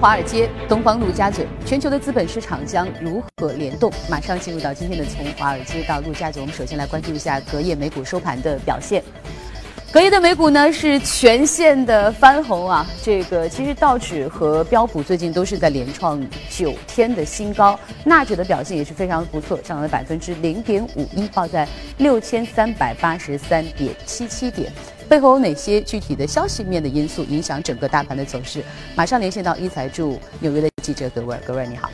[0.00, 3.92] 华尔街、东方陆家嘴，全球的资本市场将如何联动？
[4.08, 9.02] 马上进入到今天的从华尔街到陆家嘴，我们首先来关注一下隔夜美股收盘的表现。
[9.90, 24.70] 隔夜的美股呢是全线的翻红啊，这个其实道指和标普最近都是在连创九天的新高，纳指的表现也是非常不错，上涨了百分之零点五一，报在六千三百八十三点七七点。
[25.08, 28.62] 背后有哪些具体的消息面的因素影响整个大盘的走势？
[28.94, 31.88] 马上连线到一财驻纽约的记者格尔，格尔你好。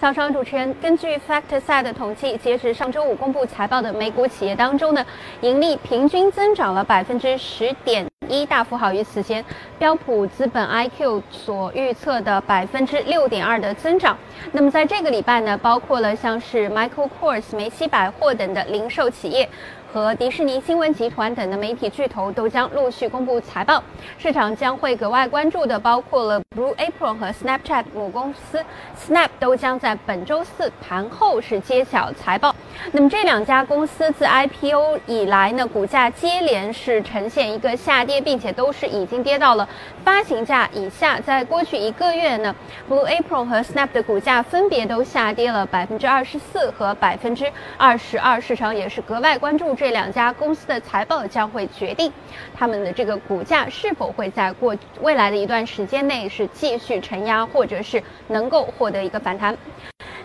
[0.00, 5.06] 早上，主持人，根据 FactSet 的统计，截止上周五公布财报的美股企业当中呢，
[5.40, 9.42] 盈利平均增长了百分之十点一，大幅好于此前
[9.78, 14.18] 标普资本 IQ 所预测的百分之六点二的增长。
[14.50, 19.48] 那么在这个礼拜呢，包括了像是 Michael Kors、梅西百货等的零售企业。
[19.94, 23.80] 和迪士尼新闻集团等的媒体巨头都将陆续公布财报，
[24.18, 28.60] 市场将会格外关注的包括了 Blue Apron 和 Snapchat 母公司
[28.98, 32.52] Snap 都将在本周四盘后是揭晓财报。
[32.90, 39.68] 那么这两家公司自 IPO 以来呢，股价接连是呈现一个下跌，并且都是已经跌到了
[40.02, 41.20] 发行价以下。
[41.20, 42.52] 在过去一个月呢
[42.90, 49.72] ，Blue Apron 和 Snap 的股价分别都下跌了百分之二十四和百分之二十二，市场也是格外关注。
[49.83, 52.10] 这这两家公司的财报将会决定
[52.54, 59.54] 他们的这个股价是否会在过未来的一段时间内是继续承压，或者是能够获得一个反弹。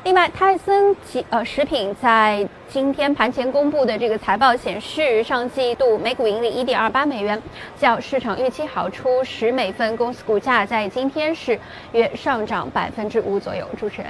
[0.05, 7.41] 另外，泰森及呃食品在今天盘前公布的这个财报显示，上季度每股盈利一点二八美元，
[7.77, 11.59] 较市场预期好出十美分，公司股价在今天是
[11.91, 13.67] 约上涨百分之五左右。
[13.77, 14.09] 主持人。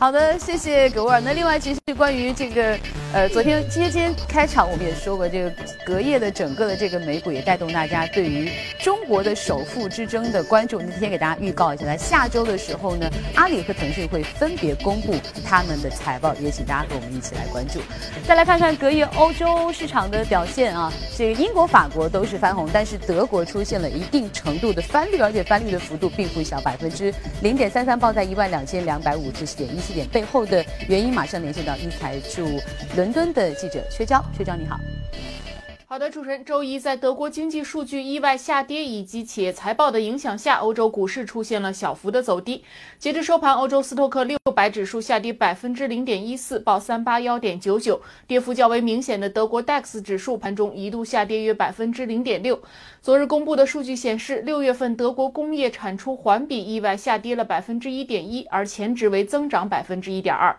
[0.00, 1.20] 好的，谢谢格沃尔。
[1.20, 2.78] 那另外，其实关于这个，
[3.12, 5.52] 呃，昨天今天开场我们也说过，这个
[5.84, 8.50] 隔夜的整个的这个美股也带动大家对于
[8.82, 10.80] 中国的首富之争的关注。
[10.80, 15.12] 那今天给大家预告一下，在下周的时候呢，阿里和腾讯会分别公布
[15.44, 17.78] 他们的财报，也请大家和我们一起来关注。
[18.26, 29.89] 再来看看隔夜欧洲市场的表现啊，这个英国、法国都是翻红，但是德国出现了一定程度的翻绿，而且翻绿的幅度并不小，百分之零点三三，报在一万两千两百五十四点一。
[29.90, 32.60] 点背后的原因，马上连线到一财驻
[32.96, 34.24] 伦敦的记者薛娇。
[34.36, 34.78] 薛娇，你好。
[35.92, 42.62] 好的，主持人，周一在德国经济数据意外下跌以及企业财报的影响下，欧洲股市出现了小幅的走低。
[43.00, 48.00] 截至收盘，欧洲斯托克六百指数下跌百分之零点一四，报三八幺点九九。
[48.28, 52.62] 跌幅较为明显的德国 DAX 指数盘中一度下跌约百分之零点六。
[53.02, 60.56] 昨日公布的数据显示，六月份德国工业产出环比意外下跌了百分之一点一，而前值为增长百分之一点二。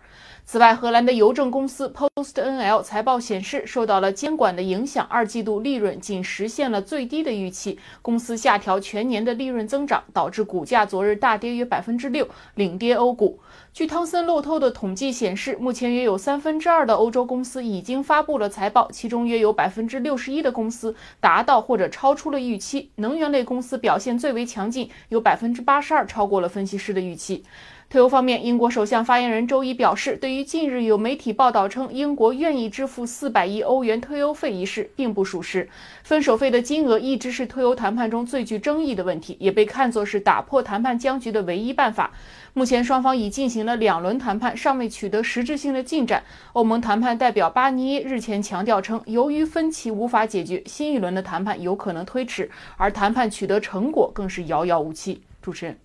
[0.51, 13.39] 此外，荷兰的邮政公司 PostNL 财报显示，受到了监管的影响，二季度利润仅实现了最低的预期，公司下调全年的利润增长，导致股价昨日大跌约百分之六，领跌欧股。
[13.71, 22.91] 据汤森路透的统计显示，目前约有三分之二的欧洲公司已经发布了财报，其中约有百分之六十一的公司达到或者超出了预期。
[22.95, 27.45] 能源类公司表现最为强劲，有百分之八十二超过了分析师的预期。
[27.91, 35.67] 退欧方面，英国首相发言人周一表示，对于近日有媒体报道称英国愿意支付四百亿欧元退欧费一事，并不属实。
[36.01, 42.13] 分手费的金额一直是退欧谈判中最具争议的问题，也被看作是打破谈判僵局的唯一办法。
[42.53, 46.23] 目前双方已进行了两轮谈判，尚未取得实质性的进展。
[46.53, 55.21] 欧盟谈判代表巴尼耶日前强调称，由于分歧无法解决，新一轮的谈判有可能推迟，而谈判取得成果更是遥遥无期。
[55.41, 55.77] 主持人。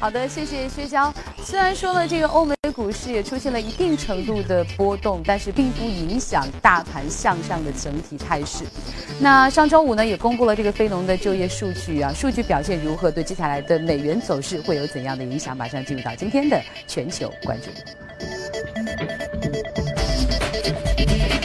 [0.00, 1.12] 好的，谢谢薛娇。
[1.42, 8.64] 虽然说呢，这个欧美股市也出现了一定程度的波动，但是并不影响大盘向上的整体态势。
[9.18, 13.10] 那上周五呢，也公布了这个非农的就业数据啊，数据表现如何？
[13.10, 15.56] 对接下来的美元走势会有怎样的影响？
[15.56, 17.70] 马上进入到今天的全球关注。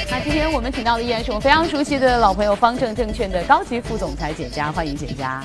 [0.09, 5.41] 那今天我们请到的依然是我们非常熟悉的老朋友，方正证券的高级副总裁简佳，欢迎简佳。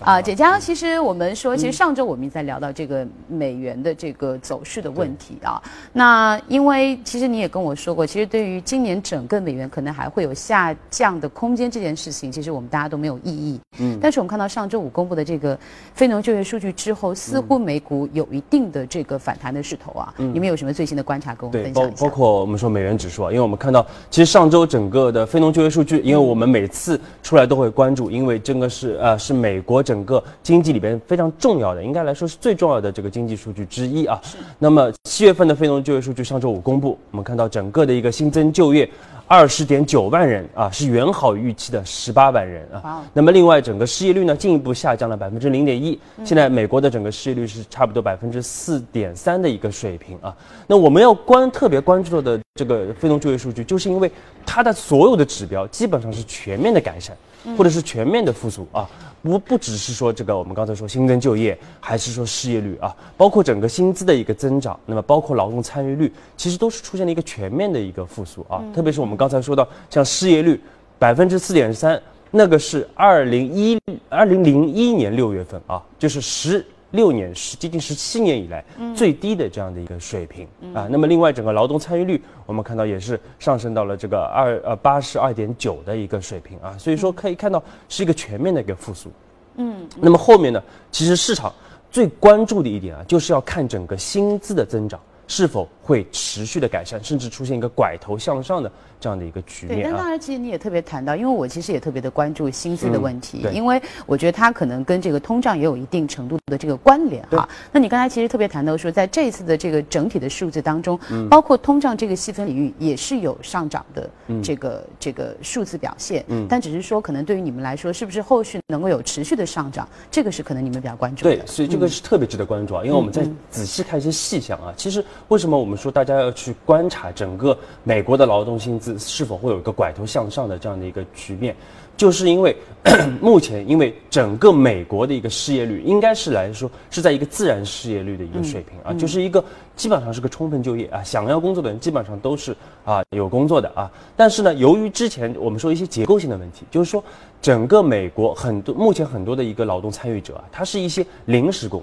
[0.00, 5.62] 啊，简佳，其实我们说，其实上周我们在聊到这个美元的这个走势的问题啊。
[5.92, 13.60] 那因为其实你也跟我说过，其实对于今年整个美元可能还会有下降的空间这件事情，其实我们大家都没有异议。
[13.78, 13.98] 嗯。
[14.00, 15.58] 但是我们看到上周五公布的这个
[15.94, 20.14] 非农就业数据之后，似乎美股有一定的这个反弹的势头啊。
[20.18, 20.34] 嗯。
[20.34, 22.04] 你们有什么最新的观察跟我们分享一下？
[22.04, 30.04] 包包括我们说美元指数啊，因为我们看到其实上周整个的非农就业数据，因为我们每次出来都会关注，因为这个是呃是美国整。
[30.04, 34.20] 个经济里边非常重要的，应该来说是最重要的这个经济数据之一啊。
[34.58, 38.86] 那么七月份的非农就业数据上周五公布，我们看到整个的一个新增就业
[39.26, 43.02] 二十点九万人啊，是远好于预期的十八万人啊。
[43.14, 50.36] 那么另外整个失业率呢进一步下降了百分之零点一，现在美国的整个失业率是差不多百分之四点三的一个水平啊。
[50.66, 54.08] 那我们要关特别关注的这个非农就业数据，就是因为
[54.46, 57.16] 它的所有的指标基本上是全面的改善，
[57.58, 58.88] 或者是全面的复苏啊。
[59.24, 68.62] 不不只是说这个，我们刚才说新增就业，还是说失业率啊，包括整个薪资的一个增长，那么包括劳动参与率，其实都是出现了一个全面的一个复苏啊。
[68.72, 70.60] 特别是我们刚才说到，像失业率
[70.96, 73.76] 百分之四点三，那个是二零一
[74.08, 76.64] 二零零一年六月份啊，就是十。
[76.94, 78.64] 六年十接近十七年以来
[78.94, 89.10] 最低的这样的一个水平啊，那么另外整个劳动参与率，我们看到也是上升到了这个二呃八十二点九的一个水平啊，所以说可以看到是一个全面的一个复苏。
[89.56, 90.62] 嗯，那么后面呢，
[90.92, 91.52] 其实市场
[91.90, 98.72] 最关注的一点啊，就是要看整个薪资的增长是否会持续的改善，甚至出现一个拐头向上的。
[99.00, 107.46] 这样的一个局面对，但当然，其实你也特别谈到，因为我其实也特别的关注薪资的问题，因为我觉得它可能跟这个通胀也有一定程度的这个关联哈。
[107.70, 110.98] 那你刚才其实特别谈到说，在这一次的这个整体的数字当中，
[111.28, 114.08] 包括通胀这个细分领域也是有上涨的
[114.42, 121.36] 这个这个数字表现，嗯但只是说可能对于你们来说，是不是后续能够有持续的上涨，这个是可能你们比较关注的。
[121.36, 128.98] 对，所以这个是特别值得关注啊，因为我们在仔细看一些细项啊，其实为什么我们说大家要去观察整个美国的劳动薪资？
[128.98, 131.54] 是否会有一个拐头向上的这样的一个局面？
[131.96, 132.56] 就是因为
[133.22, 139.42] 目前，因为整个美国的一个失业率应该是来说是在一个自然失业率的一个水平啊，就是一个
[139.76, 142.54] 基本上是个充分就业啊，想要工作的人基本上都是
[142.84, 143.88] 啊有工作的啊。
[144.16, 147.02] 但是呢，由于之前我们说一些结构性的问题，就是说
[147.40, 151.80] 整个美国很多目前很多的一个劳动参与者啊，他是一些临时工。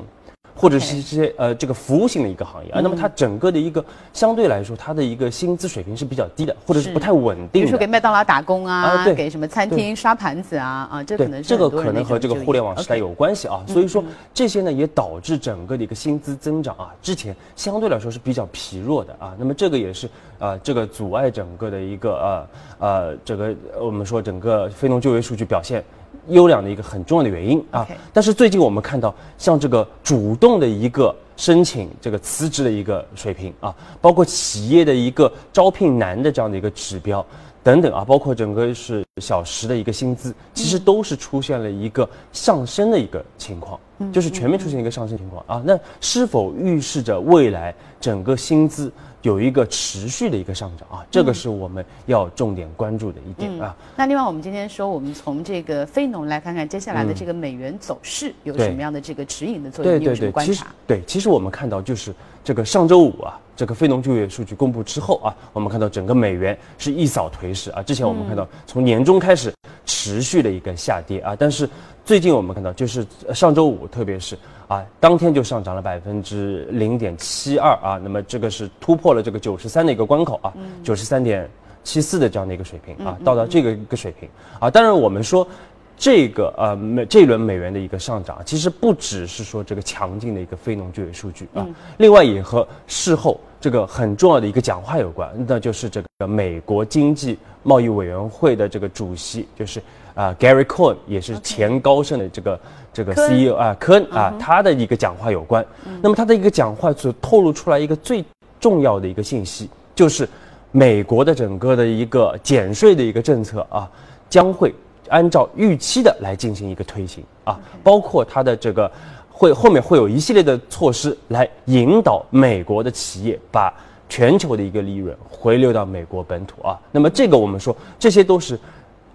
[0.61, 7.51] 或者是一些呃这个服务性的一个行业啊，那么它整个的一个相对来说，它的一个薪资水平是比较低的，或者是不太稳定的。
[7.53, 13.63] 比如说给麦当劳打工啊，给什么餐厅刷盘子啊，啊，这可能是这个可能和这个互联网时代有关系啊。
[13.67, 14.03] 所以说
[14.35, 19.33] 这些呢也导致整个的一个薪资增长啊，之前相对来说是比较疲弱的啊。
[19.39, 22.47] 那么这个也是啊这个阻碍整个的一个
[22.79, 25.83] 呃呃这个我们说整个非农就业数据表现。
[26.29, 37.25] 优良的一个很重要的原因啊，但是最近我们看到，像这个主动的一个申请这个辞职的一个水平啊，包括企业的一个招聘难的这样的一个指标
[37.63, 43.79] 等等啊，包括整个是小时的一个薪资，其实都是出现了一个上升的一个情况，
[44.11, 48.91] 就是全面出现一个上升情况啊，那是否预示着未来整个薪资？
[49.23, 53.77] 有一个持续的一个上涨啊，这个是我们要重点关注的一点啊。
[53.95, 59.99] 那另外，我们今天说，我们从这个非农来看看接下来的这个美元走势有什么样的这个指引的作用？
[59.99, 62.11] 对对对，其实对，其实我们看到就是
[62.43, 67.83] 这个上周五啊，这个非农就业数据公布之后啊，我们看到整个美元是一扫颓势啊。
[67.83, 69.53] 之前我们看到从年中开始
[69.85, 71.69] 持续的一个下跌啊，但是
[72.11, 74.37] 最近我们看到就是上周五，特别是。
[74.67, 80.53] 啊，当天就上涨了百分之零点七二啊，那么这个是突破了这个九十三的一个关口啊，
[80.83, 81.49] 九十三点
[81.85, 84.27] 七四的这样的一个水平啊，到达这个一个水平
[84.59, 84.69] 啊。
[84.69, 85.47] 当然，我们说
[85.95, 91.65] 这个呃美这一轮美元的一个上涨，其实不只是说这个强劲的一个非农就业数据啊，
[91.97, 99.81] 另外也和事后这个很重要的一个讲话有关，那就是这个美国经济贸易委员会的这个主席，就是
[100.13, 102.59] 啊 Gary Cohn，也是前高盛的这个。
[102.93, 105.65] 这个 CEO 啊，科恩啊，他的一个讲话有关。
[106.01, 108.21] 那么他的一个讲话所透露出来一个最
[108.59, 110.27] 重要的一个信息，就是
[110.73, 113.89] 美国的整个的一个减税的一个政策啊，
[114.29, 114.75] 将会
[115.07, 118.91] 按照预期的来进行一个推行啊，包括他的这个
[119.29, 123.73] 会后面会有一系列的措施来引导美国的企业把
[124.09, 126.77] 全球的一个利润回流到美国本土啊。
[126.91, 128.59] 那么这个我们说这些都是。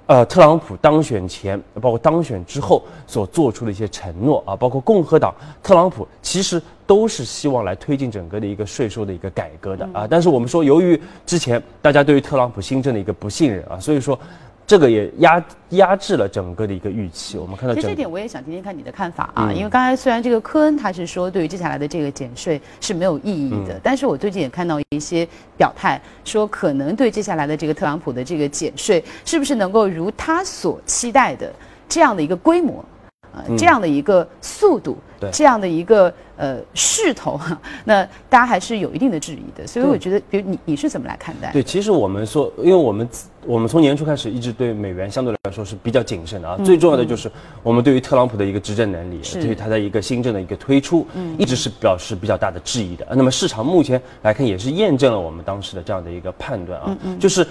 [0.07, 10.07] 呃，特朗普当选前，包括当选之后所做出的一些承诺啊，包括共和党特朗普其实都是希望来推进整个的一个税收的一个改革的啊。
[10.09, 14.19] 但是我们说，由于之前大家对于特朗普新政的一个不信任啊，所以说。
[14.67, 17.39] 这个也压压制了整个的一个预期。
[17.39, 19.53] 我们看到，其实这点我也想听听看你的看法啊。
[19.53, 31.53] 因为刚才虽然这个科恩他是说对于接下来的这个减税是没有意义的，但是我最近也看到一些表态，说可能对接下来的这个特朗普的这个减税，是不是能够如他所期待的
[31.89, 32.85] 这样的一个规模，
[33.33, 34.99] 呃，这样的一个速度。
[35.33, 39.67] 这样的一个呃势头哈， 那大家还是有一定的质疑的。
[39.67, 41.53] 所以我觉得，比如你你是怎么来看待？
[41.53, 43.09] 对，其实我们说，因为我们
[43.47, 46.57] 我们从年初开始一直对美元相对来说是比较谨慎的啊。
[46.65, 47.31] 最重要的就是
[47.63, 53.07] 我们对于特朗普的一个执政能力，对于他的一个新政的一个推出，嗯一直是表示比较大的质疑的。
[53.11, 57.47] 那么市场目前来看也是验证了我们当时的这样的一个判断啊，嗯就是。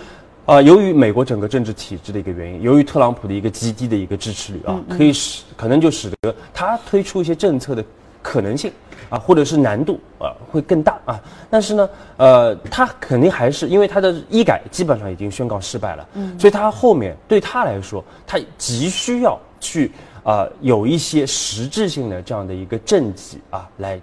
[0.46, 7.84] 啊，由于美国整个政治体制的一个原因，由于特朗普的一个极低的一个支持率啊，可以使可能就使得他推出一些政策的
[8.26, 8.72] 可能性
[9.08, 11.22] 啊，或者是难度啊会更大啊。
[11.48, 19.92] 但是呢，呃，他肯定还是因为他的医改基本上已经宣告失败了，嗯，所以他后面对他来说，他急需要去
[20.24, 24.02] 啊有一些实质性的这样的一个政绩啊来。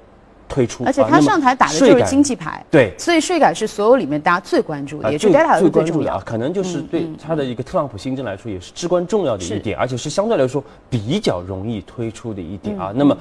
[0.49, 12.93] 推出，而且他上台打的就是经济牌，对，所以税改是所有里面大家最关注的，也是最关注的啊，可能就是对他的一个特朗普新政来说也是至关重要的一点，而且是相对来说比较容易推出的一点啊。
[12.95, 13.17] 那么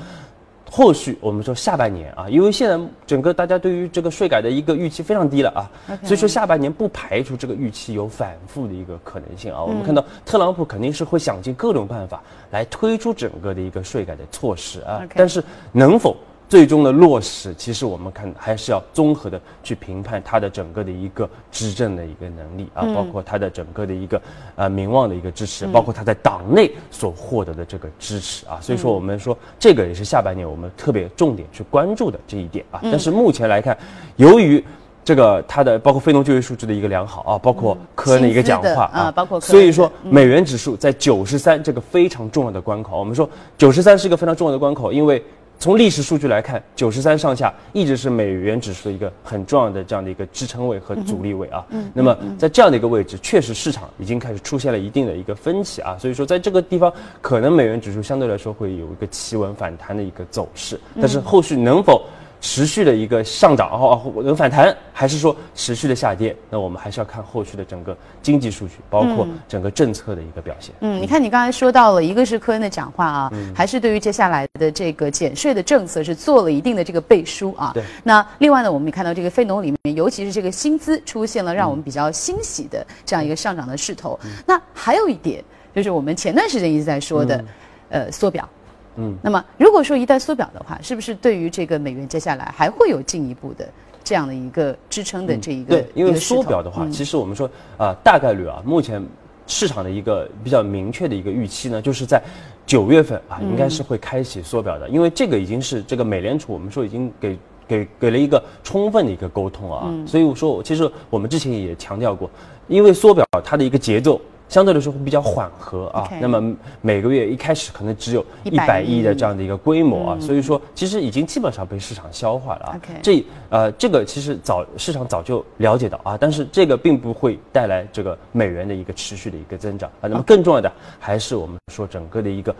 [0.73, 5.67] 后续我们说下半年啊，因为现在整个大家对于这个税改的一个预期非常低了啊，
[6.01, 9.61] 所以说下半年不排除这个预期有反复的一个可能性啊。
[9.61, 16.15] 我们看到特朗普肯定是会想尽各种办法来推出整个的一个税改的措施啊，但是能否？
[16.51, 24.21] 最终的落实，其实我们看还是要综合的去评判他的整个的一个执政的一个能力啊，包括他的整个的一个
[24.57, 28.59] 呃名望的一个支持，包括他在党内所获得的这个支持啊。
[28.59, 32.81] 所以说，我们说这个也是下半年我们特别重点去关注的这一点啊。
[32.83, 33.77] 但是目前来看，
[34.17, 34.61] 由于
[35.05, 45.23] 这个他的包括非农就业数据的一个良好啊，包括科恩的一个讲话啊，包括所以说美元指数在九十三这个非常重要的关口，我们说九十三是一个非常重要的关口，因为。
[45.61, 51.63] 从历史数据来看，九十三上下一直是美元指数的一个很重要的这样的一个支撑位和阻力位啊。
[51.93, 55.95] 那么在这样的一个位置，确实市场已经开始出现了一定的一个分歧啊。
[55.99, 56.91] 所以说，在这个地方，
[57.21, 62.03] 可能美元指数相对来说会有一个企稳反弹的一个走势，但是后续能否？
[62.41, 66.35] 持续的一个上涨，哦，能反弹，还是说持续的下跌？
[66.49, 70.73] 那我们还是要看后续的整个经济数据，包括整个政策的一个表现。
[70.79, 77.71] 嗯，你看你刚才说到了一个是科恩的讲话啊，还是对于接下来的这个减税的政策是做了一定的这个背书啊。
[77.75, 77.83] 对。
[78.03, 84.19] 那另外呢，我们也看到这个非农里面，尤其是这个薪资出现了让我们比较欣喜的这样一个上涨的势头。
[84.47, 85.43] 那还有一点
[85.75, 87.45] 就是我们前段时间一直在说的，
[87.89, 88.49] 呃，缩表。
[88.97, 93.67] 嗯，那么如果说一旦缩表的话，是不是对于这个美元接下来还会有进一步的
[94.03, 95.75] 这样的一个支撑的这一个？
[95.75, 99.01] 对，因为缩表的话，其实我们说啊，大概率啊，目前
[99.47, 102.21] 市场的一个比较明确的一个预期呢，就是在
[102.65, 112.29] 九月份啊，应该是会开启缩表的，因为这个已经是这个美联储我们说已经给给给了一个充分的一个沟通啊，所以我说其实我们之前也强调过，
[112.67, 114.19] 因为缩表它的一个节奏。
[114.51, 122.81] 相对来说会比较缓和啊，那么每个月一开始可能只有一百亿的这样的一个规模啊，所以说其实已经基本上被市场消化了啊。
[123.01, 130.09] 这呃这个其实早市场早就了解到啊，但是这个并不会带来这个美元的一个持续的一个增长啊。
[130.09, 132.53] 那么更重要的还是我们说整个的一个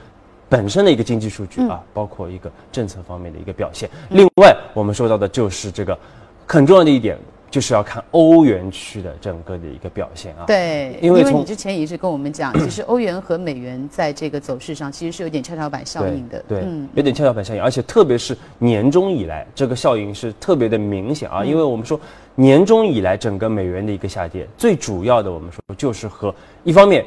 [0.48, 3.90] 本身的一个经济数据啊，包括一个政策方面的一个表现。
[4.12, 6.00] 另外我们说到的就是这个
[6.48, 7.18] 很重要的一点。
[7.52, 10.46] 就是要看欧元区的整个的一个表现啊。
[10.48, 16.44] 对，因为你之前也是跟我们讲， 其实欧元和美元在这个走势上其实是有点跷跷板效应的。
[16.48, 16.64] 对，
[16.96, 21.44] 有点跷跷板效应，而且特别是年终以来，这个效应是特别的明显啊。
[21.44, 22.00] 因为我们说
[22.34, 27.06] 年终以来整个美元的一个下跌，最主要的我们说就是和一方面。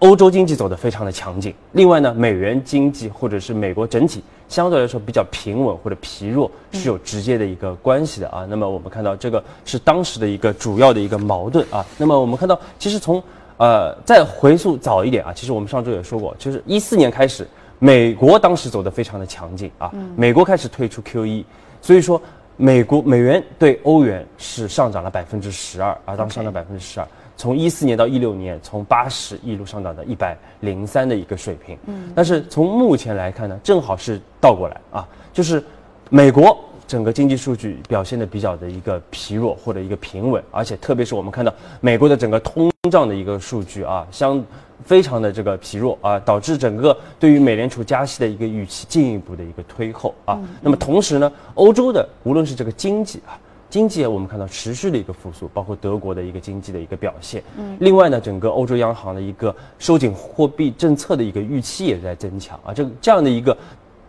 [0.00, 8.44] 欧洲经济走得非常的强劲，另外呢，美元经济或者是美国整体相对来说比较平稳或者疲弱是有直接的一个关系的啊。
[8.50, 11.86] 那么我们看到这个是当时的一个主要的一个矛盾啊。
[11.96, 13.22] 那么我们看到，其实从
[13.56, 17.46] 呃再回溯早一点啊，其实我们上周也说过，就是一四年开始，
[17.78, 21.44] 美国当时走得非常的强劲啊，美国开始退出 QE，
[21.80, 22.20] 所以说
[22.56, 27.06] 美国美元对欧元是上涨了百分之十二啊，当上涨百分之十二。
[27.40, 31.74] 从一四年到一六年，从八十一路上涨到一百零三的一个水平。
[31.86, 35.64] 嗯，但是从目前来看呢，正好是倒过来啊，就是
[36.10, 36.54] 美国
[36.86, 44.44] 整个经济数据表现的比较的一个疲弱或者一个平稳，而且特别是我们看到美国的整个通胀的一个数据啊，相
[44.84, 50.38] 非常的这个疲弱啊，导致整个对于美联储加息的一个预期进一步的一个推后啊。
[50.60, 53.39] 那么同时呢，欧洲的无论是这个经济啊。
[53.70, 57.42] 经济我们看到持续的一个复苏，包括德国的一个经济的一个表现。
[57.56, 62.74] 嗯，另外呢，整个欧洲央行的一个收紧货币政策的一个预期也在增强啊。
[62.74, 63.56] 这这样的一个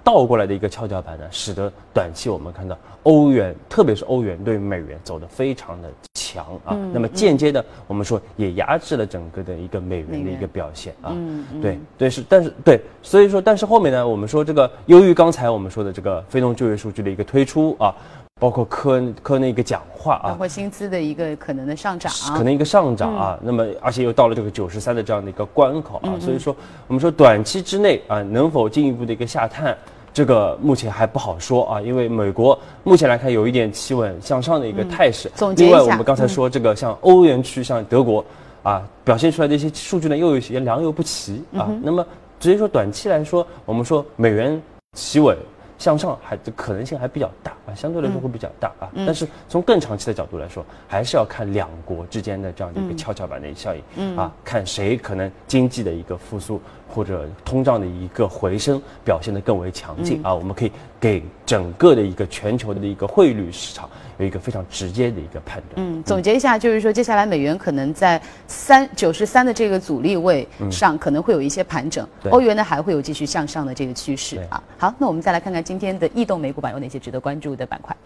[0.03, 6.75] 倒过来的一个跷跷板呢，使得短期我们看到欧元，特别是欧元对美元走得非常的强啊。
[6.91, 11.13] 那么间接的，我们说也压制了整个的一个美元的一个表现啊。
[11.13, 11.62] 嗯嗯。
[11.62, 17.96] 对对是，但是对，所以说，但是后面呢，我们说这个由于刚才我们说的这个非农就业数据的一个推出啊。
[18.41, 26.55] 包括科科那个讲话啊，包括薪资的一个可能的上涨，可能一个上涨啊，那么而且又到了这个九十三的这样的一个关口啊，所以说
[26.88, 29.77] 我们说短期之内啊，能否进一步的一个下探，
[30.12, 35.31] 这个目前还不好说啊，因为美国目前来看有一点企稳向上的一个态势。
[35.36, 38.25] 总结另外，我们刚才说这个像欧元区，像德国。
[38.63, 41.67] 啊，表现出来的一些数据呢，又有些良莠不齐啊。
[41.81, 42.05] 那么
[42.39, 44.62] 直接说短期来说，我们说美元
[44.93, 45.36] 企稳。
[45.81, 48.88] 向上还可能性还比较大啊，相对来说会比较大啊。
[48.93, 60.31] 但是从更长期的角度来说，还是要看两国之间的这样的一个跷跷板的效应啊，看谁可能经济的一个复苏或者通胀的一个回升表现得更为强劲啊。
[60.31, 60.71] 我们可以
[61.01, 63.89] 给整个的一个全球的一个汇率市场。
[64.17, 65.84] 有一个非常直接的一个判断。
[65.84, 74.62] 嗯，总结一下，就是说接下来美元可能在三九十三的这个阻力位上可能会有一些盘整，欧元呢还会有继续向上的这个趋势啊。
[74.77, 77.98] 好，那我们再来看看今天的异动美股板有哪些值得关注的板块。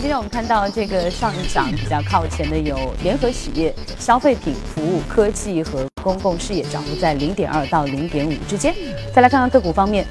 [0.00, 8.74] 今天我们看到这个上涨比较靠前的有联合企业、消费品、服务、科技和公共事业，涨幅在零点二到零点五之间。
[9.14, 10.06] 再来看看个股方面。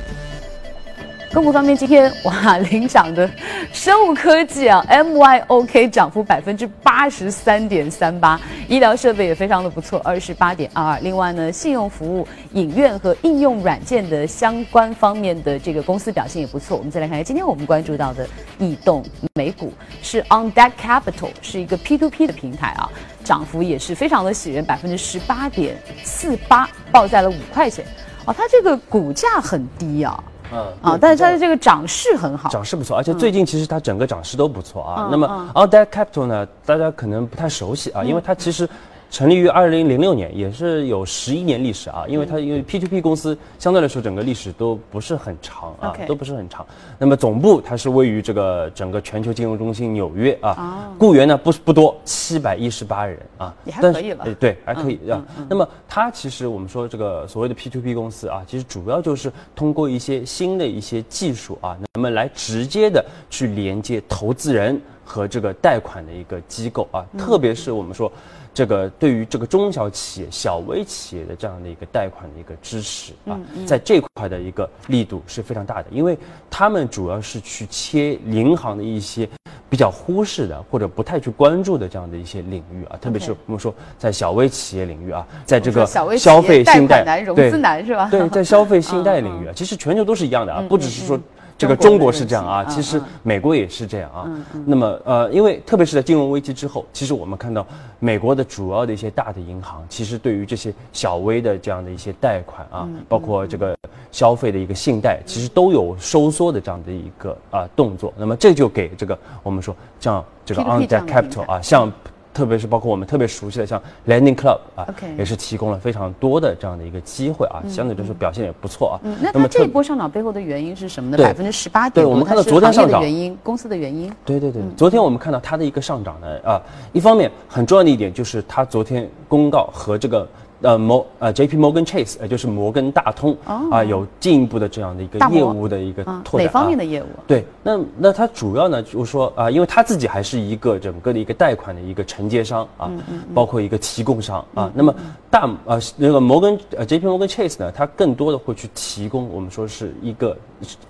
[1.31, 3.29] 个股方面，今天哇领涨的
[3.71, 10.99] 生物科技啊，MYOK 涨幅百分之八十三点三八，医疗设备也非常的不错，二十八点二二。
[11.01, 16.75] 另外呢，信用服务、影院和应用软件的相关方面的这个公司表现也不错。
[16.75, 19.05] 我们再来看看今天我们关注到的异动
[19.35, 19.71] 美股
[20.01, 22.89] 是 On Deck Capital，是一个 P2P 的平台啊，
[23.23, 27.85] 涨幅也是非常的喜人，百分之十八点四八，报在了五块钱。
[28.25, 30.23] 哦，它这个股价很低啊。
[30.51, 35.07] 嗯啊，但是它的这个涨势很好，涨势不错，而且最近其实它整个涨势都不错啊。
[35.11, 38.69] 那么 All That Capital 呢，大家可能不太熟悉啊，因为它其实。
[39.09, 42.05] 成立于二零零六年，也是有十一年历史啊。
[42.07, 46.65] 因为它因为 P to P 公司相对来说整个历史都不是很长啊，都不是很长。
[46.97, 50.93] 那么总部它是位于这个整个全球金融中心纽约啊。
[50.99, 53.53] 雇员呢不不多，七百一十八人啊。
[53.65, 54.25] 也还可以了。
[54.35, 55.25] 对，还可以啊。
[55.49, 68.11] 那么它其实我们说这个所谓的 P to P 公司啊，其实主要就是通过一些新的一些技术啊，那么来直接的去连接投资人和这个贷款的一个机构啊，特别是我们说。
[68.53, 76.17] 这个对于这个中小企业、小微企业的这样的一个贷款的一个支持啊，在这块的一个力度是非常大的，因为
[76.49, 79.29] 他们主要是去切银行的一些
[79.69, 88.09] 比较忽视的或者不太去关注的这样的一些领域啊，特别是我们说在小微企业领域啊，在这个消费信贷融资难是吧？
[88.11, 91.19] 对，在消费信 贷领域啊，其实全球都是一样的啊，不只是说。
[91.59, 94.25] 这个中国是这样啊，其实美国也是这样啊。
[94.65, 97.67] 那么呃，因为特别是在金融危机之后，其实我们看到
[97.99, 103.75] 美国的主要的一些大的银行，其实对于这些小微的这样的一些贷款啊，包括这个
[104.09, 108.13] 消费的一个信贷，其实都有收缩的这样的一个啊动作。
[108.17, 111.91] 那么这就给这个我们说像这个 on debt capital 啊，像。
[112.33, 114.87] 特别是包括我们特别熟悉的像 Landing Club 啊，
[115.17, 118.95] 也是提供了非常多的这样的一个机会啊，相对来说表现也不错啊。
[119.19, 121.17] 那它这一波上涨背后的原因是什么呢？
[121.17, 124.11] 百分之十八点，对，我们看到昨天上涨原因，公司的原因。
[124.25, 126.61] 对对对，昨天我们看到它的一个上涨呢啊，
[126.93, 130.27] 一方面很重要的一点就是它昨天公告和这个。
[130.61, 136.45] 呃，摩呃，J P Morgan Chase，呃，就是摩根大通啊，有进一步的这样的一个业务的一个拓展。
[136.45, 137.07] 哪方面的业务？
[137.25, 142.91] 对，那那它主要呢，就是说啊，因为它自己还是一个整个的一个贷款的一个承接商啊，
[143.33, 144.69] 包括一个提供商啊。
[144.75, 144.93] 那么
[145.31, 150.37] 大呃那个摩根呃 J P Morgan Chase 呢，它更多的会去提供我们说是一个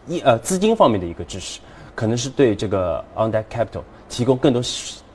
[0.07, 1.59] 一呃资金方面的一个支持，
[1.93, 4.63] 可能是对这个 On Deck Capital 提供更多。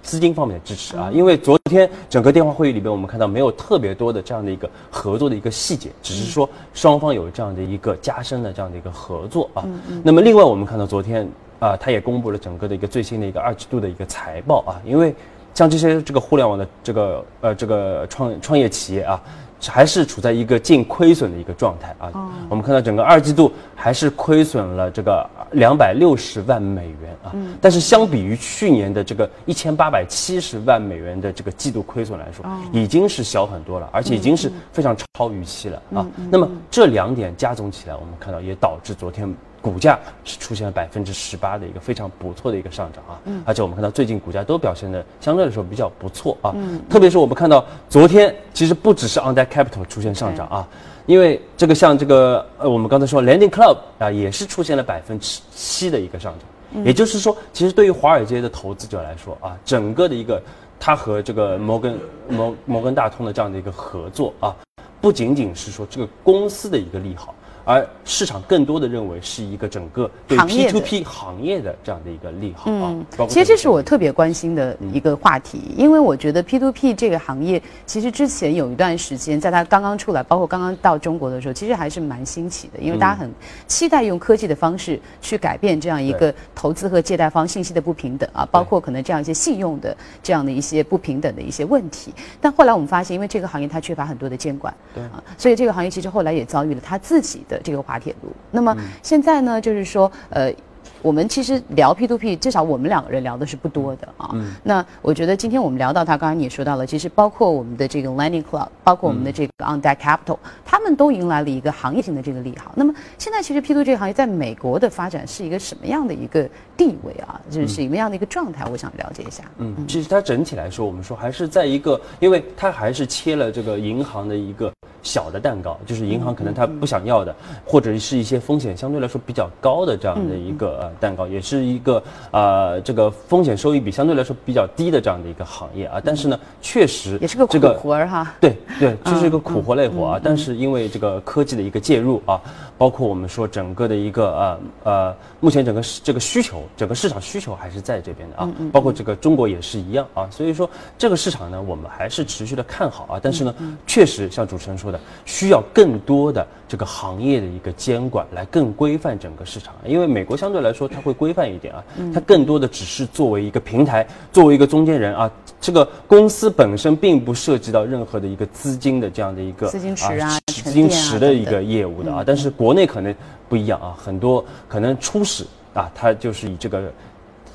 [0.04, 9.64] 资金方面的支持啊，因为昨天整个电话会议里边，我们看到没有特别多的这样的一个合作的一个细节，只是说双方有这样的一个加深的这样的一个合作啊。
[10.02, 15.14] 那么另外我们看到昨天啊，他也公布了整个的一个最新的一个二季度的一个财报啊，因为
[15.54, 19.20] 像这些这个互联网的这个呃这个创创业企业啊。
[19.70, 22.10] 还是处在一个净亏损的一个状态啊。
[22.48, 27.32] 我们看到整个二季度还是亏损了这个两百六十万美元啊。
[27.60, 36.06] 但是相比于去年的这个一千八百七十万美元的这个季度亏损来说，已经是小很多了，而且已经是非常超预期了啊。
[36.30, 39.34] 那么这两点加总起来，我们看到也导致昨天。
[39.64, 46.54] 股价是出现了百分之十八的一个非常不错的一个上涨啊，而且我们看到最近股价都表现的相对来说比较不错啊，
[46.90, 50.68] 特别是我们看到昨天其实不只是 On Deck Capital 出现上涨啊，
[51.06, 60.42] 因为这个像这个呃我们刚才说 Landing Club 啊也是出现了百分之七的一个上涨，也就是说，其实对于华尔街的投资者来说啊，整个的一个
[60.78, 61.98] 它和这个摩根
[62.28, 64.54] 摩摩根大通的这样的一个合作啊，
[65.00, 67.34] 不仅仅是说这个公司的一个利好。
[67.64, 72.90] 而市场更多的认为是一个整个对 P 的 to P 行业的这样的一个利好啊。
[72.92, 83.32] 嗯其实这是我特别关心的一个话题，因为我觉得 P to P 这个行业，其实之前有一段时间，在它刚刚出来，包括刚刚到中国的时候，其实还是蛮新奇的，因为大家很
[83.66, 92.12] 期待用科技的方式去改变这样一个投资和借贷方信息的不平等啊，包括可能这样一些信用的这样的一些不平等的一些问题。
[92.40, 95.02] 但后来我们发现，因为这个行业它缺乏很多的监管，对。
[95.04, 98.30] 啊，所以这个行业其实后来也遭遇了它自己的这个滑铁卢。
[98.50, 100.52] 那么现在呢，就是说，呃。
[101.00, 104.34] 我们其实聊 P to P，至少我们两个人聊的是不多的啊。
[104.62, 112.72] 那我觉得今天我们聊到它，刚才你也说到了，其实包括我们的这个 Lending Club，包括我们的这个 On Deck Capital，他们都迎来了一个行业性的这个利好。
[112.74, 117.38] 那么现在其实 P to P 这个行业在美国的发展是一个什么样的一个地位啊？
[117.50, 118.64] 就是什么样的一个状态？
[118.72, 119.44] 我想了解一下。
[119.58, 124.72] 嗯，其实它整体来说，我们说还是在一个，因为它还是切了这个银行的一个
[125.04, 127.32] 小的蛋糕，就是银行可能他不想要的，
[127.64, 136.00] 或者是一些风险相对来说比较高的这样的一个呃蛋糕，也是一个呃这个风险收益比相对来说比较低的这样的一个行业啊。
[136.04, 138.34] 但是呢，确实也是个苦这个活儿哈。
[138.40, 140.20] 对对，就是一个苦活累活啊。
[140.20, 142.40] 但是因为这个科技的一个介入啊，
[142.78, 148.48] 包括我们说整个的一个呃呃，目前整个市这个需求，整个市场需求还是在这边的啊。
[148.72, 150.26] 包括这个中国也是一样啊。
[150.30, 153.20] 所以说这个市场呢，我们还是持续的看好啊。
[153.22, 153.54] 但是呢，
[153.86, 154.93] 确实像主持人说的，
[155.24, 159.74] 需要更多的这个行业的一个监管来更规范整个市场。
[159.84, 165.30] 因为美国相对来说它会规范一点啊，它更多的只是作为一个平台，作为一个中间人啊。
[165.60, 173.14] 这个公司本身并不涉及到任何的一个资金的这样的一个资金池啊资金池的一个业务的啊，但是国内可能
[173.48, 176.92] 不一样啊，很多可能初始啊，它就是以这个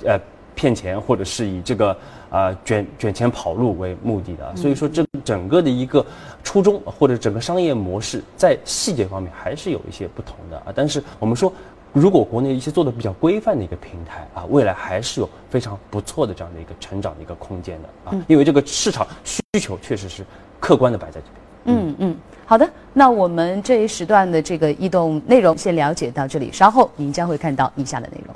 [0.06, 0.19] 呃
[0.56, 1.95] 骗钱或者是以这个
[2.30, 6.06] 啊卷卷钱跑路为目的的啊，所以说这整个的一个
[6.44, 11.52] 初衷或者整个商业模式在细节方面还是有一些不同的啊，但是我们说。
[11.92, 20.24] 如果国内一些做的比较规范的一个平台啊，未来还是有非常不错的这样的一个成长的一个空间的啊，因为这个市场需求确实是
[20.60, 21.76] 客观的摆在这边。
[21.76, 22.15] 嗯嗯，
[22.46, 28.36] 好的，那我们这一时段的这个异动内容先了解到这里，稍后您将会看到以下的内容。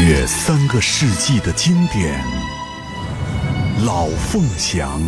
[0.00, 2.24] 约三个世纪的经典，
[3.84, 4.98] 《老凤祥》。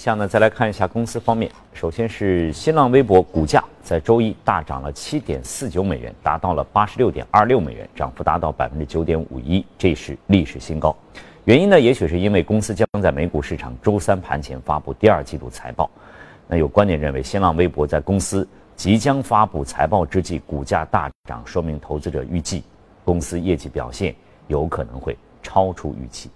[0.00, 1.50] 下呢再来看一下公司方面。
[1.74, 10.96] 首先是新浪微博股价在周一大涨了七点四九美元，达到了八十六点二六美元，涨幅达到百分之九点五一，这是历史新高。
[11.44, 15.90] 原因呢，也许是因为公司将在美股市场周三盘前发布第二季度财报。
[16.48, 22.64] 那有观点认为，新浪微博在公司即将发布财报之际，股价大涨，说明投资者预计
[23.04, 24.14] 公司业绩表现
[24.48, 26.30] 有可能会超出预期。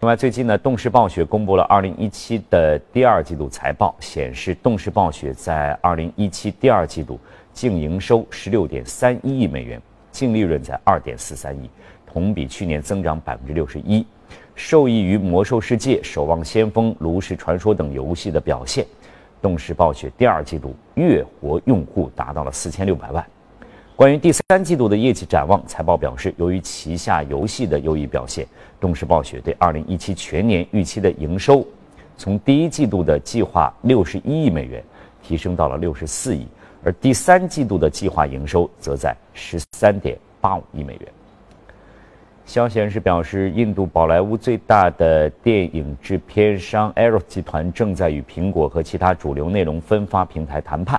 [0.00, 7.18] 另外，最近呢，动视暴雪公布了2017的第二季度财报，显示动视暴雪在2017第二季度
[7.52, 9.82] 净营收16.31亿美元，
[10.12, 11.68] 净利润在2.43亿，
[12.06, 14.04] 同比去年增长61%。
[14.54, 18.86] 受益于《魔兽世界》《守望先锋》《炉石传说》等游戏的表现，
[19.42, 23.26] 动视暴雪第二季度月活用户达到了4600万。
[23.96, 28.46] 关于第三季度的业绩展望，财报表示，由于旗下游戏的优异表现，
[28.80, 31.66] 动视暴雪对2017全年预期的营收，
[32.16, 34.82] 从第一季度的计划61亿美元
[35.22, 36.46] 提升到了64亿，
[36.84, 41.08] 而第三季度的计划营收则在13.85亿美元。
[42.46, 50.98] 消息人士表示，印度宝莱坞最大的电影制片商 Arrow 集团正在与苹果和其他主流内容分发平台谈判，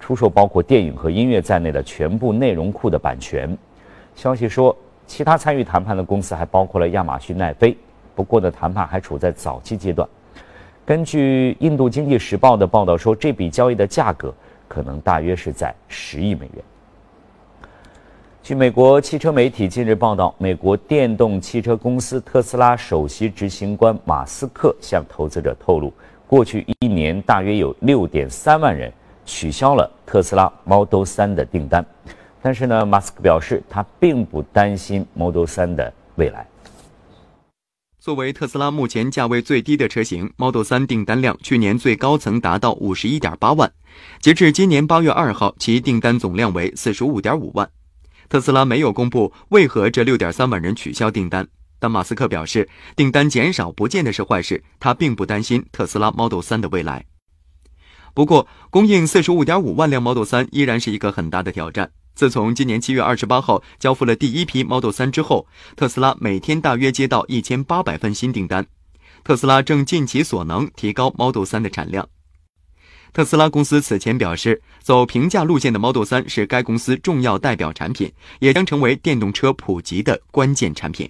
[0.00, 3.54] 出售包括电影和音乐在内的全部内容库的版权。
[4.14, 4.74] 消息说，
[5.08, 7.76] 其他参与谈判的公司还包括了亚马逊、奈飞。
[8.14, 10.06] 不过呢，谈判还处在早期阶段。
[10.84, 14.32] 根据印度经济时报的报道说，这笔交易的价格
[14.68, 16.62] 可能大约是在十亿美元。
[18.42, 25.92] 据美国汽车媒体近日报道，美国电动汽车公司特斯拉首席执行官马斯克向投资者透露，
[26.26, 28.92] 过去一年大约有六点三万人
[29.24, 31.84] 取消了特斯拉 Model 3的订单。
[32.40, 36.46] 但是呢，马斯克表示他并不担心 Model 3的未来。
[37.98, 43.70] 作为特斯拉目前价位最低的车型，Model 3订单量去年最高曾达到五十一点八万，
[44.20, 47.68] 截至今年八月二号，其订单总量为四十五点五万。
[48.28, 51.46] 特斯拉没有公布为何这六点三万人取消订单，
[51.78, 57.04] 但马斯克表示，订单减少不见得是坏事，他并不担心特斯拉 Model 3的未来。
[58.14, 61.90] 不过，供应四十五点五万辆 Model 3依然是一个很大的挑战。
[62.18, 68.66] 自从今年七月二十八号交付了第一批 Model 3之后，特斯拉每天大约接到一千八百份新订单。
[69.22, 72.08] 特斯拉正尽其所能提高 Model 3的产量。
[73.12, 81.08] 特斯拉公司此前表示，走平价路线的 Model 3是该公司重要代表产品，也将成为电动车普及的关键产品。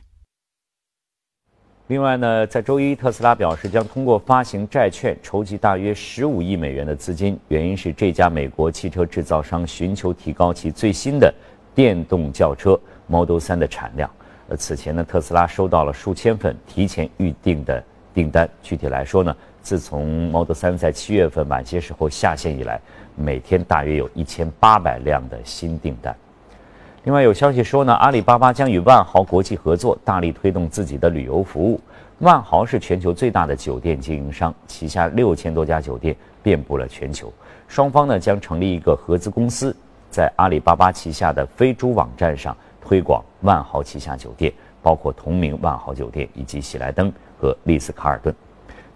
[1.89, 11.33] 另外呢，在周一，特斯拉表示将通过发行债券筹集大约十五亿美元的资金，原因是这家美国汽车制造商寻求提高其最新的
[11.75, 14.11] 电动轿车 Model 3的产量。
[14.51, 18.47] 呃，此前呢，特斯拉收到了数千份提前预定的订单。
[18.63, 22.79] 具体来说呢，自从 Model 3在七月份晚些时候下线以来，
[23.17, 26.15] 每天大约有一千八百辆的新订单。
[27.09, 31.81] 另外有消息说呢，阿里巴巴将与万豪国际合作，大力推动自己的旅游服务。
[32.19, 37.33] 万豪是全球最大的酒店经营商，旗下六千多家酒店遍布了全球。
[37.67, 39.75] 双方呢将成立一个合资公司，
[40.11, 48.35] 在阿里巴巴旗下的飞猪网站上推广万豪旗下酒店，包括同名万豪酒店以及喜来登和丽思卡尔顿。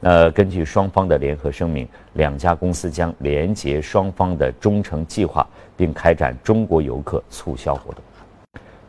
[0.04, 8.02] 那根据双方的联合声明，两家公司将联结双方的忠诚计划，并开展中国游客促销活动。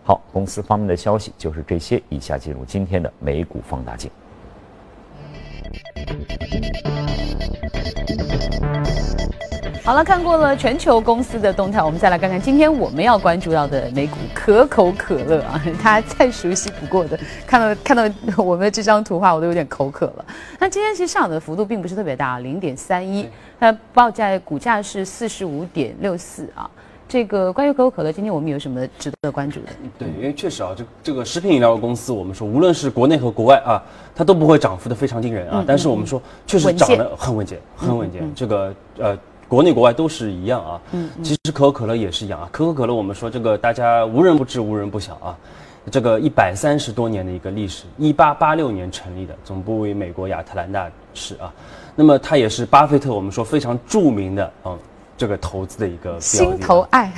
[0.03, 2.01] 好，公司方面的消息就是这些。
[2.09, 4.09] 以下进入今天的美股放大镜。
[9.85, 18.03] 好了，看过了全球公司的动态，我们再来看看今天我们要关注到的美股可口可乐啊，大家再熟悉不过的，看到 看到
[18.41, 20.25] 我们这张图画，我都有点口渴了。
[20.57, 23.27] 那今天其实上涨的幅度并不是特别大，零点三一，
[23.59, 26.69] 它报价股价是四十五点六四啊。
[27.05, 29.67] 这个关于可口可乐，今天我们有什么值得关注的？
[29.99, 33.83] 对，因为确实啊，这这个食品饮料公司，我们说无论是国内和国外啊，
[34.15, 35.61] 它都不会涨幅的非常惊人啊。
[35.67, 38.33] 但是我们说确实涨得很稳健，很稳健。
[38.33, 39.17] 这个呃。
[39.53, 42.49] 国内国外都是一样啊，嗯，其实可口可乐也是一样啊。
[42.51, 45.37] 可口可乐，我们说这个大家无人不知，无人不晓啊。
[45.91, 51.53] 这个一百三十多年的一个历史，一八八六年成立的，总部为美国亚特兰大市啊。
[51.93, 54.75] 那么它也是巴菲特我们说非常著名的嗯。
[55.23, 57.09] 这个投资的一个心头爱，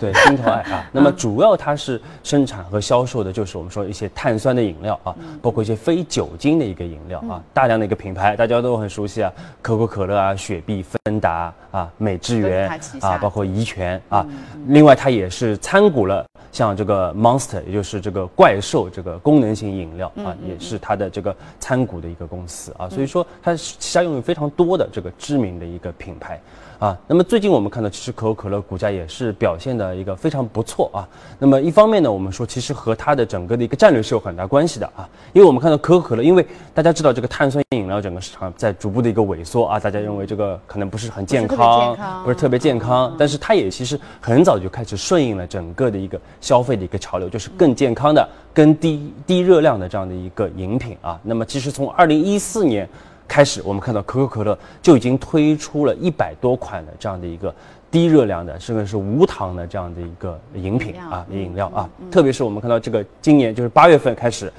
[0.00, 0.82] 对心头爱啊。
[0.90, 9.30] 那么主要它是生产和销售的，就是我们说一些碳酸的饮料啊，包括一些非酒精的一个饮料啊，大量的一个品牌大家都很熟悉啊，
[9.60, 12.66] 可口可乐啊、雪碧、芬达啊、美汁源
[13.02, 14.26] 啊，包括怡泉啊。
[14.68, 22.88] 另外它也是参股了像这个 Monster，也就是这个怪兽这个功能性饮料啊，也是它的这个参股的一个公司啊。
[22.88, 26.40] 所以说它旗下拥有非常多的这个知名的一个品牌。
[26.84, 31.08] 啊，那么最近我们看到，其实可口可乐股价也是表现的一个非常不错啊。
[31.38, 35.08] 那么一方面呢，我们说其实和它的整个的一个战略是有很大关系的啊。
[35.32, 43.16] 因为我们看到可口可乐，因为大家知道这个碳酸饮料整个市场在逐步的一个萎缩啊，大家认为这个可能不是很健康，不是特别健康。
[43.18, 51.18] 但是它也其实很早就开始顺应了整个的一个消费的一个潮流，就是更健康的、更低低热量的这样的一个饮品啊。
[51.22, 52.86] 那么其实从二零一四年。
[53.26, 57.54] 开始，我们看到可口可乐就已经推出了一百多款的这样的一个
[57.90, 61.88] 低热量的，甚至是无糖的这样的一个饮品啊，饮料啊。
[62.10, 64.52] 特别是我们看到这个今年就是八月份开始。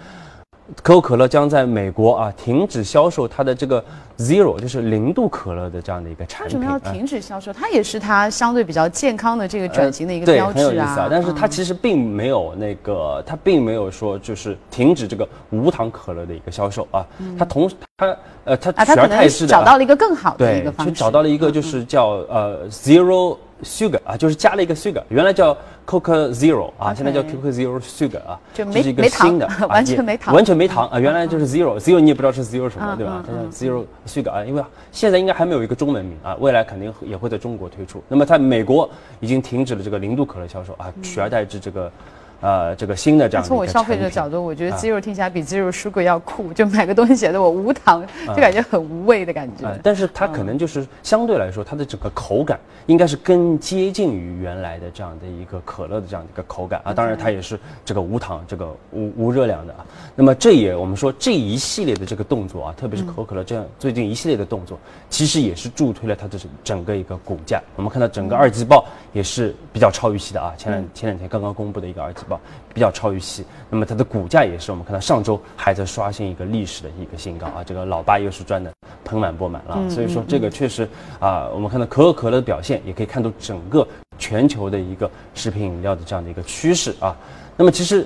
[0.82, 3.84] 可口可乐将在美国啊停止销售它的这个
[4.17, 6.60] Zero，就是零度可乐的这样的一个产品。
[6.60, 7.54] 为什么要停止销售？
[7.54, 10.54] 它也是它相对比较健康的这个转型的一个标志啊。
[10.54, 11.08] 对，很有意思啊。
[11.10, 17.06] 但是它其实并没有那个，它并没有说就是停止这个无糖可乐的一个销售啊。
[17.38, 32.70] 它同时它呃它取而代之的找到了一个更好的一个方式，就找到了一个就是叫呃 Zero Sugar 啊，就是加了一个 Sugar，原来叫 Coca Zero 啊，现在叫 Coca Zero Sugar 啊，就这是一个新的， 完全没糖，完全没糖啊，原来就是 Zero，Zero 你也不知道是 Zero
[32.70, 33.24] 什么，对吧？
[33.26, 38.04] 它叫 Zero Sugar 啊，因为现在应该还没有一个中文名啊，未来肯定也会在中国推出。
[38.08, 38.89] 那么在美国
[39.20, 41.91] 已经停止了这个零度可乐销售啊，取而代之这个。
[42.45, 49.67] 呃，这个新的这样从我消费者角度，我觉得鸡肉听起来比鸡肉蔬果要酷，就买个东西显得我无糖， 就感觉很无味的感觉。
[49.81, 56.93] 但是它可能就是相对来说，它的整个口感应该是更接近于原来的这样的一个可乐的这样的一个口感啊。
[56.93, 59.84] 当然，它也是这个无糖、这个无无热量的啊。
[60.15, 64.77] 那么这也我们说这一系列的这个动作啊，特别是可口可乐这样最近一系列的动作，
[65.10, 67.60] 其实也是助推了它的整个一个股价。
[67.75, 70.53] 我们看到整个二季报也是比较超预期的啊。
[70.60, 72.35] 前两前两天刚刚公布的一个二季报。
[72.74, 78.71] 比较超预期，那么它的股价也是我们看到上周还在刷新一个历史的一个新高啊，这个老八又是赚的
[79.04, 80.88] 盆满钵满了，所以说这个确实
[81.19, 87.15] 啊，我们看到可口可乐的表现，也可以看到整个全球的一个食品饮料的这样的一个趋势啊。
[87.58, 88.06] 那么其实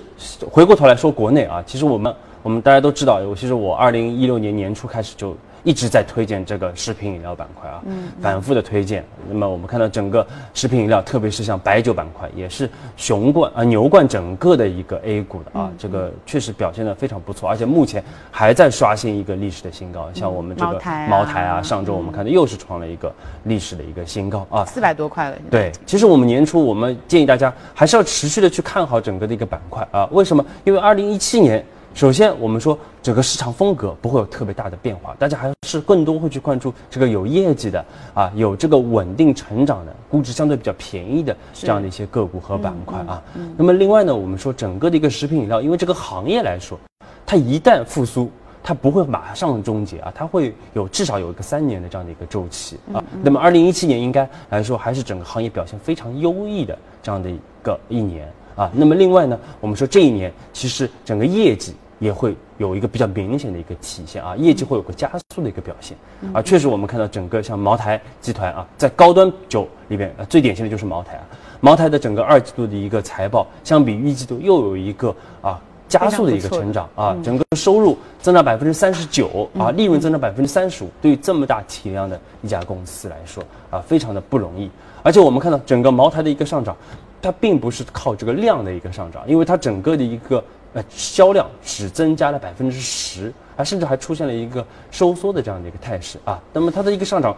[0.50, 5.36] 回过头来说国内啊，其实我们我们大家都知道，尤其是我二零一六年年初开始就。
[5.64, 7.82] 一直在推荐这个食品饮料板块啊，
[8.22, 9.04] 反复的推荐。
[9.28, 20.10] 那么我们看到整个食品饮料，特别是像白酒板块，也是雄冠啊牛冠整个的一个 A 股的啊，这个确实表现的非常不错，而且目前还在刷新一个历史的新高。
[20.14, 20.74] 像我们这个
[21.10, 25.38] 茅台啊，上周我们看到又是创了一个历史的一个新高啊，四百多块了。
[25.52, 30.46] 对，其实我们年初我们建议大家还是要持续的去看好整个的一个板块啊，为什么？
[30.64, 31.64] 因为二零一七年。
[32.00, 43.22] 首先，我们说整个市场风格不会有特别大的变化，大家还是更多会去关注这个有业绩的啊，有这个稳定成长的，估值相对比较便宜的这样的一些个股和板块啊。
[43.58, 46.80] 那么另外呢，我们说整个的一个食品饮料，因为这个行业来说，
[47.26, 48.32] 它一旦复苏，
[48.64, 53.04] 它不会马上终结啊，它会有至少有一个三年的这样的一个周期啊。
[53.22, 58.26] 那么二零一七年应该来说还是整个行业表现非常优异的这样的一个一年。
[58.56, 65.96] 啊，那么另外呢，我们说这一年其实整个业绩也会有一个比较明显的一个体现啊，业绩会有个加速的一个表现
[66.34, 66.42] 啊。
[66.42, 71.24] 确实，我们看到整个像茅台集团啊，在高端酒里边，呃，最典型的就是茅台啊。
[71.60, 80.90] 茅台的整个二季度的一个财报，相比一季度又有一个啊加速的一个成长啊，整个收入增长百分之三十九啊，利润增长百分之三十五。
[81.02, 84.70] 对于这么大体量的一家公司来说啊，非常的不容易。
[85.04, 86.76] 而且我们看到整个茅台的一个上涨。
[87.22, 90.42] 它并不是靠这个量的一个上涨，因为它整个的一个
[90.74, 96.42] 呃销量只增加了百分之十，啊，甚至还出现了一个收缩的这样的一个态势啊。
[96.54, 97.36] 那么它的一个上涨，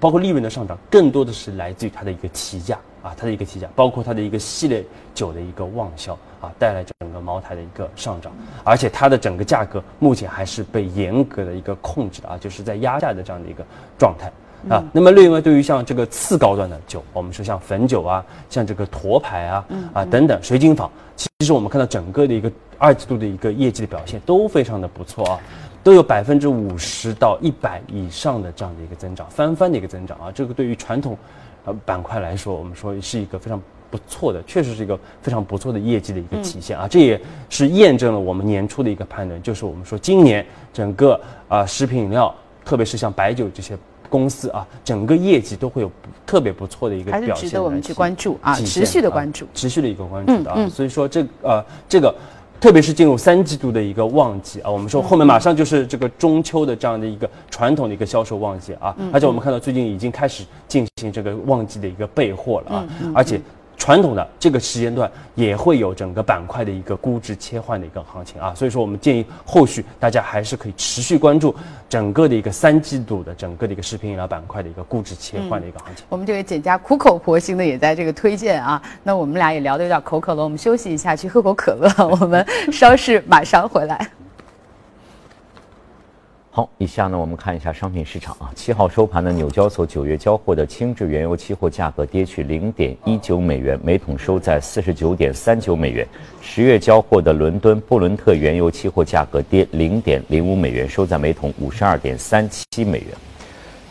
[0.00, 8.32] 包括利润的上涨，更多的是来自于它的一个提价啊，它的一个提价，包括它的一个系列酒的一个旺销啊，带来整个茅台的一个上涨，
[8.64, 13.64] 而且它的整个价格目前还是被严格的一个控制的啊，就是在压价的这样的一个
[13.98, 14.30] 状态。
[14.68, 25.40] 啊，那么另外对于像这个次高端的酒，我们说像汾酒啊，像这个沱牌啊，啊等等，水井坊，其实我们看到整个的一个二季度的一个业绩的表现都非常的不错啊，
[25.84, 31.16] 都有百分之五十到一百以上的这样的一个增长，翻番的一个增长啊，这个对于传统，
[31.64, 37.18] 呃板块来说，我们说是一个非常不错的，确实是一个非常不错的业绩的一个体现啊，这也
[37.48, 41.18] 是验证了我们年初的一个判断，就是我们说今年整个
[41.48, 43.78] 啊食品饮料，特别是像白酒这些。
[44.08, 45.90] 公司啊，整个业绩都会有
[46.26, 50.68] 特别不错的一个表现，还是值得我们去关注啊，持续的关注，持续的一个关注的啊。
[50.68, 52.14] 所以说这呃这个，
[52.60, 63.40] 特别是进入三季度的一个旺季啊，我们说后面马上就是这个中秋的这样的一个传统的一个销售旺季啊，而且我们看到最近已经开始进行这个旺季的一个备货了啊，而且。
[63.78, 71.54] 传统的这个时间段也会有整个板块的一个估值切换的一个行情啊，所以说我们建议后续大家还是可以持续关注
[71.88, 76.04] 整个的一个三季度的整个的一个食品饮料板块的一个估值切换的一个行情。
[76.08, 84.10] 我们这位简家苦口婆心的也在这个推荐啊，那我们俩也聊得有点口渴了，我们休息一下去喝口可乐，我们 稍事马上回来。
[86.58, 88.50] 好，以下呢，我们看一下商品市场啊。
[88.52, 96.04] 七号收盘的纽交所九月交货的轻质原油期货价格跌去零点一九美元，每桶收在四十九点三九美元。
[96.42, 103.10] 十月交货的伦敦布伦特原油期货价格跌零点零五美元，收在每桶五十二点三七美元。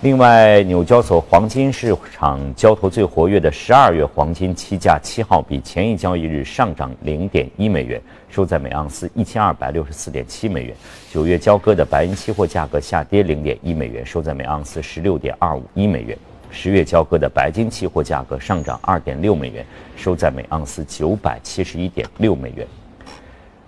[0.02, 10.76] 另外，纽交所黄金市场交投最活跃的十二月黄金期价七号比前一交易日上涨零点一美元，收在每盎司一千二百六十四点七美元。
[11.12, 16.16] 九月交割的白银期货价格下跌零点一美元，收在每盎司十六点二五一美元。
[16.52, 22.68] 十月交割的白金期货价格上涨二点六美元，收在每盎司九百七十一点六美元。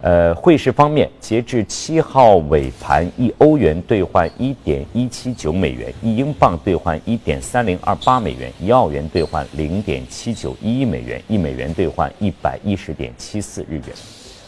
[0.01, 13.83] 呃，汇市方面，截至七号尾盘，一欧元兑换一点一七九美元，一英镑兑换一点三零二八美元，一澳元兑换零点七九一一美元，一美元兑换一百一十点七四日元。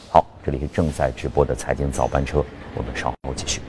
[0.09, 2.41] 好，这里是正在直播的财经早班车，
[2.75, 3.59] 我们稍后继续。